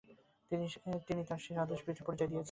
[1.07, 2.39] তিনি তার সেই স্বদেশপ্রীতির পরিচয় দিয়েছেন।